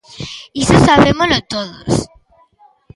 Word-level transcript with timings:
Iso 0.63 0.77
sabémolo 0.87 1.37
todos. 1.53 1.93